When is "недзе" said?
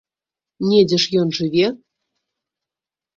0.69-0.97